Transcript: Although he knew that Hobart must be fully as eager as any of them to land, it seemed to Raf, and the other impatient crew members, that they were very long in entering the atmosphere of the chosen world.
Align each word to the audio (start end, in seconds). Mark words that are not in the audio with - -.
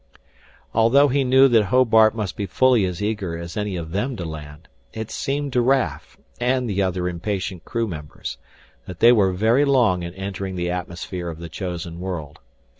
Although 0.73 1.09
he 1.09 1.23
knew 1.23 1.47
that 1.49 1.65
Hobart 1.65 2.15
must 2.15 2.35
be 2.35 2.47
fully 2.47 2.85
as 2.85 3.03
eager 3.03 3.37
as 3.37 3.55
any 3.55 3.75
of 3.75 3.91
them 3.91 4.15
to 4.15 4.25
land, 4.25 4.67
it 4.93 5.11
seemed 5.11 5.53
to 5.53 5.61
Raf, 5.61 6.17
and 6.39 6.67
the 6.67 6.81
other 6.81 7.07
impatient 7.07 7.65
crew 7.65 7.87
members, 7.87 8.39
that 8.87 8.99
they 8.99 9.11
were 9.11 9.31
very 9.31 9.63
long 9.63 10.01
in 10.01 10.15
entering 10.15 10.55
the 10.55 10.71
atmosphere 10.71 11.29
of 11.29 11.37
the 11.37 11.49
chosen 11.49 11.99
world. 11.99 12.39